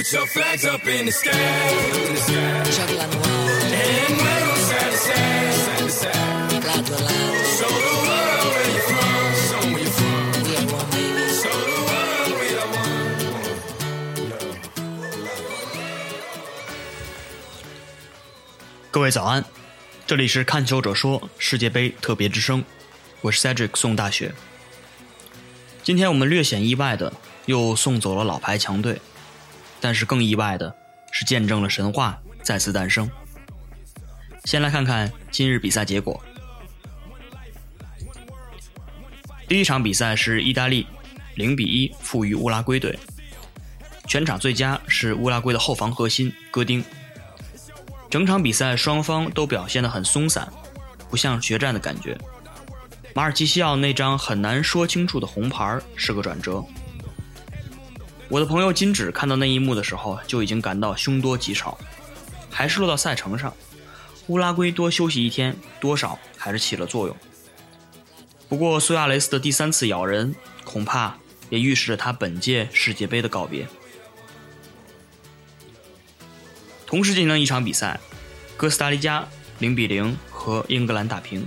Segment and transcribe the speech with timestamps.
[0.00, 2.64] Put your flags up in the sky, in the sky.
[2.72, 6.64] Chocolate noir, And wave 'em side to side, side to side.
[6.64, 10.16] lado a lado, Show the world where you're from, show 'em where you're from.
[10.40, 11.24] we are one baby.
[11.36, 12.96] Show the world we are one.
[18.90, 19.44] 各位早安，
[20.06, 22.64] 这里是看球者说世界杯特别之声，
[23.20, 24.32] 我是 Cedric 宋大学。
[25.82, 27.12] 今天我们略显意外的
[27.44, 28.98] 又送走了老牌强队，
[29.80, 30.74] 但是更意外的
[31.10, 33.10] 是见证了神话再次诞生。
[34.44, 36.22] 先来看看今日比赛结果。
[39.48, 40.86] 第一场比赛是意大利
[41.34, 42.98] 零比一负于乌拉圭队，
[44.06, 46.84] 全场最佳是乌拉圭的后防核心戈丁。
[48.08, 50.48] 整场比赛双方都表现得很松散，
[51.08, 52.16] 不像决战的感觉。
[53.14, 56.64] 马尔基西奥那张很难说清楚的红牌是个转折。
[58.30, 61.76] 我的朋友金指看到那一幕的时候就已经感到凶多吉少，
[62.48, 63.52] 还是落到赛程上，
[64.28, 67.16] 乌拉圭多休息一天，多少还是起了作用。
[68.48, 73.66] 不过苏亚雷斯的第三次咬人，恐怕也预示着他本届世界杯的告别。
[76.86, 77.98] 同时进行一场比赛，
[78.56, 79.26] 哥斯达黎加
[79.58, 81.44] 零比零和英格兰打平，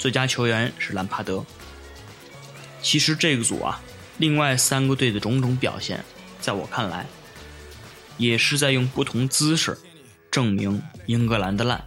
[0.00, 1.44] 最佳球员是兰帕德。
[2.80, 3.80] 其实这个组啊，
[4.18, 6.04] 另外三个队的种种表现，
[6.40, 7.06] 在我看来，
[8.16, 9.76] 也是在用不同姿势
[10.30, 11.82] 证明英格兰的烂。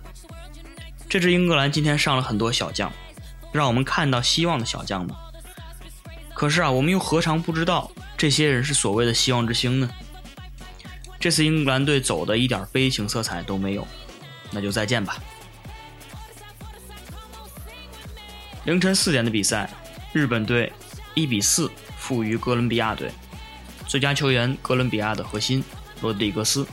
[1.07, 2.91] 这支英格兰今天上了很多小将，
[3.51, 5.15] 让我们看到希望的小将们。
[6.33, 9.89] 可是啊，我们又何尝不知道这些人是所谓的希望之星呢？
[11.19, 13.87] 这次英格兰队走的一点悲情色彩都没有，
[14.51, 15.17] 那就再见吧。
[18.65, 19.69] 凌晨四点的比赛，
[20.11, 20.73] 日本队
[21.13, 21.71] 一比四
[22.05, 23.11] 负于哥伦比亚队，
[23.87, 25.63] 最佳球员哥伦比亚的核心
[26.01, 26.63] 罗德里格斯。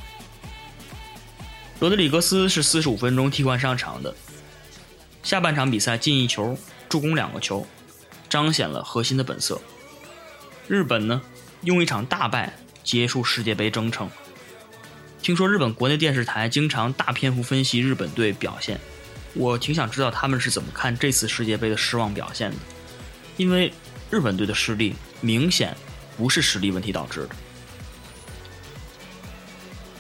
[1.81, 4.15] 罗德里格斯是四十五分钟替换上场的，
[5.23, 7.67] 下半场比赛进一球，助攻两个球，
[8.29, 9.59] 彰显了核心的本色。
[10.69, 11.23] 日本呢，
[11.63, 12.53] 用一场大败
[12.85, 14.11] 结束世界杯征程。
[15.23, 18.79] 听说日本国内电视台经常大篇幅分析日本队表现，
[19.33, 22.57] 我挺想知道他们是怎么看这次世界杯的失望表现的，
[23.39, 23.73] 因为
[24.13, 25.75] 日本队的失利明显
[26.19, 27.31] 不是实力问题导致的。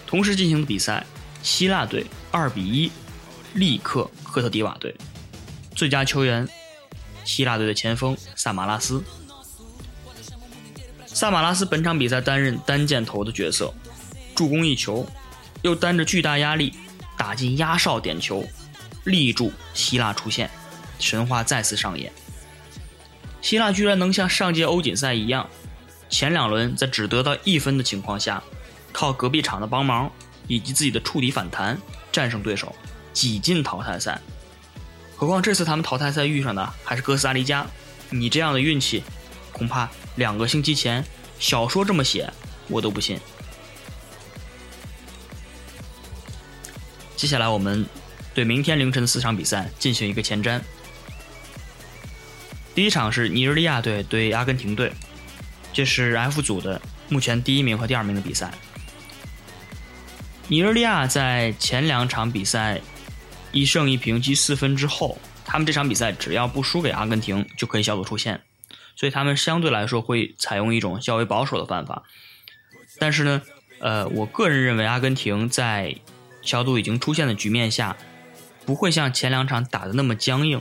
[0.07, 1.07] 同时进行的比赛，
[1.43, 2.93] 希腊队二比一
[3.55, 4.95] 力克科特迪瓦队，
[5.75, 6.47] 最佳球员
[7.25, 9.03] 希腊队的前锋萨马拉斯。
[11.07, 13.73] 萨马拉斯本场比赛担任单箭头的角色。
[14.35, 15.07] 助攻一球，
[15.63, 16.75] 又担着巨大压力
[17.17, 18.47] 打进压哨点球，
[19.05, 20.51] 力助希腊出线，
[20.99, 22.13] 神话再次上演。
[23.43, 25.47] 希腊居然能像上届欧锦赛一样，
[26.09, 28.43] 前两轮在只得到一分的情况下，
[28.93, 30.11] 靠隔壁场的帮忙
[30.47, 31.77] 以及自己的触底反弹
[32.13, 32.75] 战胜对手，
[33.13, 34.21] 挤进淘汰赛。
[35.17, 37.67] 何况这次他们淘汰赛遇上的还是哥斯达黎加，
[38.11, 39.03] 你这样的运气，
[39.53, 41.05] 恐怕两个星期前
[41.39, 42.33] 小说这么写
[42.69, 43.19] 我都不信。
[47.17, 47.85] 接下来我们
[48.35, 50.61] 对明天凌晨的四场比赛进行一个前瞻。
[52.75, 54.93] 第一场是尼日利亚队对阿根廷队，
[55.73, 58.51] 这是 F 组的目前第一名和第二名的比赛。
[60.49, 62.81] 尼日利亚在前两场比赛
[63.53, 68.41] 一胜一平积四分之后，他们这场比赛只要不输给阿根廷就可以小组出线，
[68.97, 72.05] 所以他们相对来说会采用一种较为保守的办法。
[72.99, 73.43] 但是呢，
[73.81, 75.97] 呃，我个人认为阿根廷在
[76.41, 77.97] 小组已经出现的局面下，
[78.65, 80.61] 不会像前两场打的那么僵硬，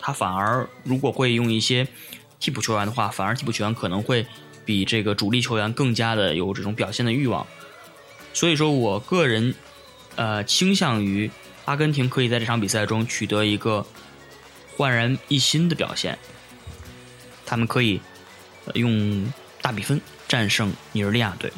[0.00, 1.86] 他反而如果会用一些
[2.38, 4.26] 替补球员的话，反而替补球员可能会
[4.64, 7.46] 比这个主力球员更加的有这种表现的欲望。
[8.32, 9.54] 所以说我个人
[10.16, 11.30] 呃倾向于
[11.66, 13.86] 阿根廷可以在这场比赛中取得一个
[14.76, 16.18] 焕然一新的表现，
[17.44, 18.00] 他们可以
[18.74, 19.30] 用
[19.60, 21.52] 大比分战胜尼日利亚队。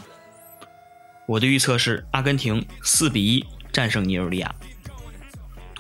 [1.27, 4.53] 我的预测是阿根廷四比一战胜尼日利亚。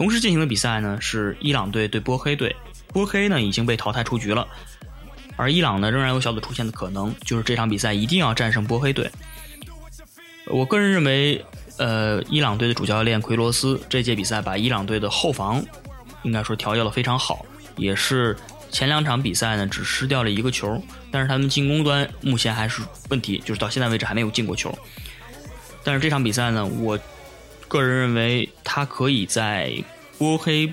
[0.02, 2.56] 同时进行的比赛呢是伊朗队对波黑队，
[2.88, 4.44] 波黑呢已经被淘汰出局了，
[5.36, 9.08] 而伊朗呢仍然有小组出线的可能，就是这场比赛一定要战胜波黑队。
[10.48, 11.40] 我个人认为，
[11.76, 15.64] 呃，伊朗队的主教练奎罗斯这届比赛把伊朗队的后防
[16.24, 17.46] 应该说调教的非常好，
[17.76, 18.36] 也是
[18.72, 20.82] 前两场比赛呢只失掉了一个球，
[21.12, 24.76] 但是他们进攻端目前还是问题，就是到现在为止还没有进过球。
[25.84, 26.98] 但是这场比赛呢，我
[27.68, 29.72] 个人认为他可以在
[30.22, 30.72] 波黑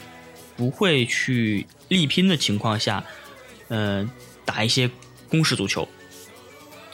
[0.56, 3.04] 不会去力拼的情况下，
[3.70, 4.08] 嗯、
[4.46, 4.88] 打一些
[5.28, 5.88] 攻势足球。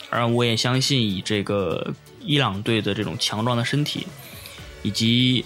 [0.10, 4.08] 而我也相信以这个伊朗队的这种强壮的身体，
[4.84, 5.44] 以及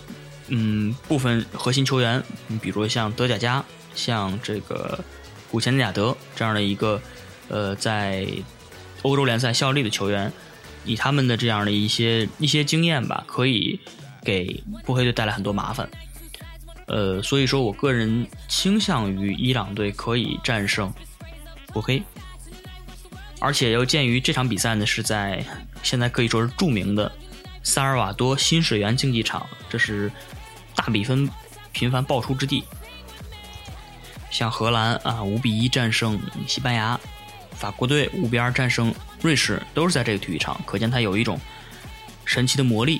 [0.49, 3.65] 嗯部分核心球员，你比如像德贾加，
[3.95, 5.03] 像这个
[5.49, 7.01] 古钱贾德这样的一个
[7.47, 8.27] 呃在
[9.01, 10.31] 欧洲联赛效力的球员，
[10.85, 13.79] 以他们的这样的一些一些经验吧，可以
[14.23, 15.89] 给波黑队带来很多麻烦。
[16.89, 20.91] 呃，所以说我个人倾向于伊朗队可以战胜
[21.67, 22.01] 波黑，
[23.39, 25.45] 而且又鉴于这场比赛呢是在
[25.83, 27.11] 现在可以说是著名的
[27.61, 30.11] 萨尔瓦多新水源竞技场，这是
[30.73, 31.29] 大比分
[31.71, 32.63] 频繁爆出之地。
[34.31, 36.99] 像荷兰啊五比一战胜西班牙，
[37.51, 38.91] 法国队五比二战胜
[39.21, 41.39] 瑞士，都是在这个体育场，可见它有一种
[42.25, 42.99] 神奇的魔力。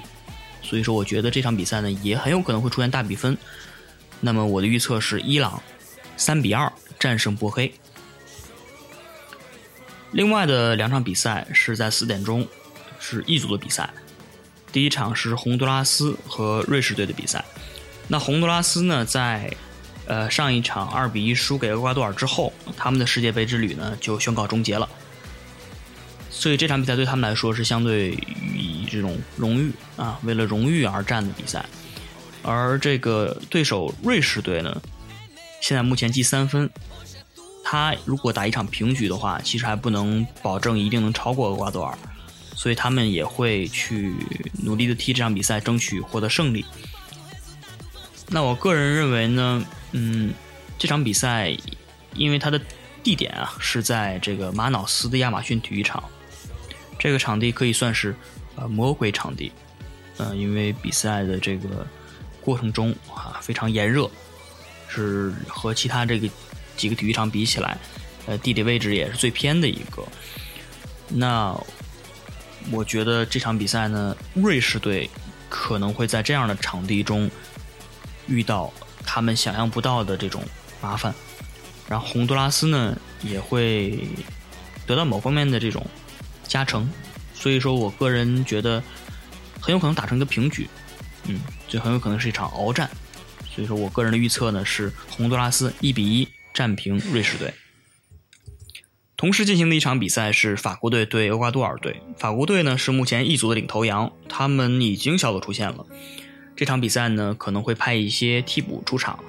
[0.62, 3.36] 所以说，我觉得这场比赛呢也很有可能会出现大比分。
[4.20, 5.62] 那么我的预测是伊朗
[6.18, 7.74] 三比二战胜波黑。
[10.12, 12.48] 另外的两场比赛是在四点钟，
[13.00, 13.90] 是一组的比赛。
[14.72, 17.44] 第一场是洪都拉斯和瑞士队的比赛。
[18.08, 19.52] 那洪都拉斯呢，在
[20.06, 24.90] 呃上一场二比一输给厄瓜多尔之后，他们的世界杯之旅呢就宣告终结了。
[26.32, 28.12] 所以这场比赛对他们来说是相对
[28.56, 31.64] 以这种荣誉啊，为了荣誉而战的比赛。
[32.42, 34.82] 而这个对手瑞士队呢，
[35.62, 36.70] 现在目前积三分，
[37.64, 41.98] 他如果打一场平局的话，其实还不能保证一定能超过厄瓜多尔，
[42.56, 44.14] 所以他们也会去
[44.64, 46.66] 努力的踢这场比赛，争取获得胜利。
[48.30, 50.34] 那我个人认为呢，嗯，
[50.78, 51.56] 这场比赛
[52.16, 52.60] 因为它的
[53.04, 56.02] 地点啊是在这个马瑙斯的亚马逊体育场，
[56.98, 58.16] 这个场地可以算是
[58.56, 59.52] 呃魔鬼场地，
[60.18, 61.86] 嗯，因为比赛的这个。
[62.42, 64.10] 过程中啊，非常炎热，
[64.88, 66.30] 是和其他这个
[66.76, 67.78] 几个体育场比起来，
[68.26, 70.06] 呃，地理位置也是最偏的一个。
[71.10, 71.56] 那
[72.72, 75.10] 我觉得这场比赛呢，瑞士队
[75.50, 77.30] 可能会在这样的场地中
[78.28, 78.72] 遇到
[79.06, 80.44] 他们想象不到的这种
[80.82, 81.14] 麻烦，
[81.88, 84.00] 然后洪都拉斯呢也会
[84.86, 85.86] 得到某方面的这种
[86.48, 86.90] 加成，
[87.34, 88.82] 所以说我个人觉得
[89.60, 90.70] 很有可能打成一个平局。
[91.26, 92.90] 嗯，这很有可能是一场鏖战，
[93.52, 97.54] 所以说我个人的预测呢是洪都拉斯一比一战平瑞士队。
[99.16, 105.86] 同时进行的一场比赛是法国队对厄瓜多尔队，法国队呢是目前一组的领头羊，他们已经小组出线了。
[106.56, 109.20] 这场比赛呢可能会派一些替补出场，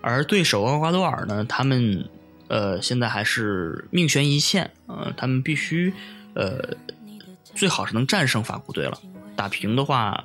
[0.00, 2.08] 而对手厄瓜多尔呢，他们
[2.48, 5.92] 呃现在还是命悬一线，呃，他们必须
[6.34, 6.76] 呃
[7.54, 8.98] 最好是能战胜法国队了，
[9.36, 10.24] 打平的话。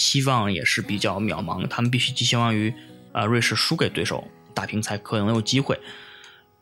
[0.00, 2.72] 希望也是比较渺茫，他们必须寄希望于，
[3.12, 5.78] 啊，瑞士输给对手打平才可能有机会，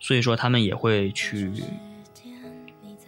[0.01, 1.53] 所以说他们也会去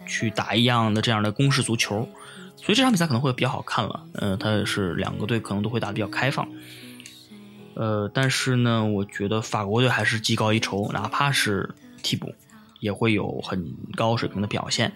[0.07, 2.07] 去打一样的这样的攻势足球，
[2.55, 4.07] 所以这场比赛可能会比较好看了。
[4.13, 6.47] 嗯，它是两个队可能都会打比较开放，
[7.75, 12.33] 呃，但是呢，我觉得法国队还是技高一筹，哪怕是替补
[12.79, 14.93] 也会有很高水平的表现，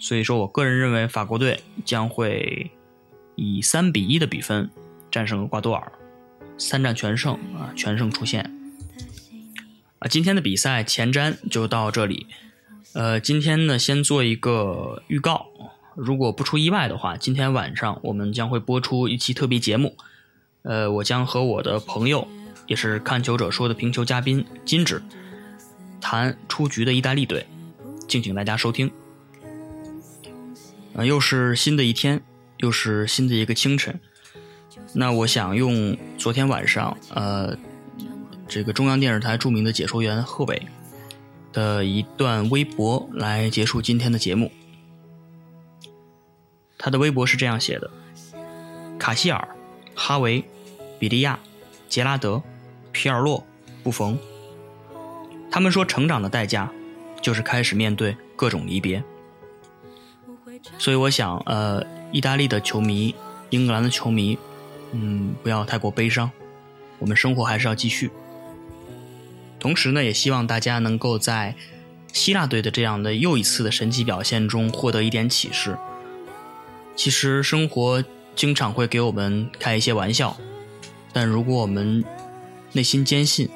[0.00, 2.72] 所以说我个人认为法国队将会。
[3.36, 4.70] 以三比一的比分
[5.10, 5.92] 战胜了瓜多尔，
[6.58, 8.50] 三战全胜啊，全胜出线。
[9.98, 12.26] 啊，今天的比赛前瞻就到这里。
[12.92, 15.46] 呃，今天呢，先做一个预告，
[15.96, 19.96] 如果不出意外的话，今天晚上我们将会播出一期特别节目。
[20.62, 22.28] 呃，我将和我的朋友，
[22.66, 25.02] 也是看球者说的评球嘉宾金指，
[26.00, 27.46] 谈出局的意大利队，
[28.06, 28.90] 敬请大家收听。
[30.94, 32.22] 啊，又是新的一天。
[32.64, 34.00] 又是新的一个清晨，
[34.94, 37.54] 那我想用昨天晚上呃，
[38.48, 40.66] 这个中央电视台著名的解说员贺伟
[41.52, 44.50] 的一段微博来结束今天的节目。
[46.78, 47.90] 他的微博是这样写的：
[48.98, 49.46] 卡希尔、
[49.94, 50.42] 哈维、
[50.98, 51.38] 比利亚、
[51.86, 52.42] 杰拉德、
[52.92, 53.44] 皮尔洛、
[53.82, 54.18] 布冯，
[55.50, 56.72] 他们说成长的代价
[57.20, 59.04] 就是开始面对各种离别。
[60.78, 63.12] 所以我想，呃，意大利的球迷、
[63.50, 64.38] 英格兰的球迷，
[64.92, 66.30] 嗯，不要太过悲伤，
[67.00, 68.08] 我们生活还是要继续。
[69.58, 71.56] 同时呢，也希望大家能够在
[72.12, 75.76] 希腊队的这样的又一次的神奇表现中获得一点启示。
[76.94, 78.04] 其实生活
[78.36, 80.36] 经常会给我们开一些玩笑，
[81.12, 82.04] 但如果我们
[82.70, 83.50] 内心坚信、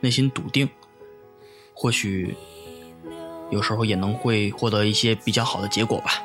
[0.00, 0.68] 内心笃定，
[1.74, 2.36] 或许。
[3.50, 6.22] 有时候也能会获得一些比较好的结果吧。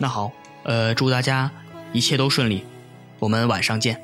[0.00, 0.32] 那好
[0.64, 1.50] 呃祝大家
[1.92, 2.64] 一切都顺利
[3.18, 4.00] 我们晚上见。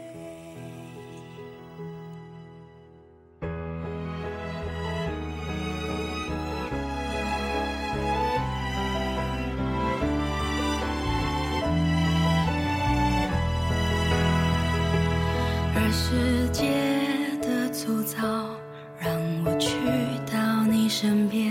[16.08, 16.72] 世界
[17.40, 18.22] 的粗糙
[18.98, 19.10] 让
[19.44, 19.70] 我去
[20.30, 21.50] 到你身边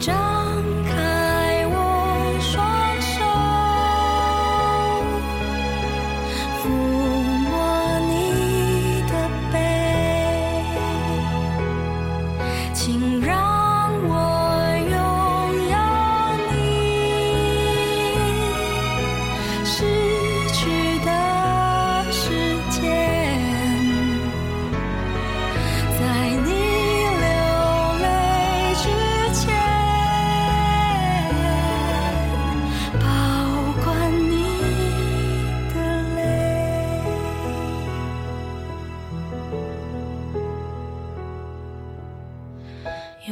[0.00, 0.49] 照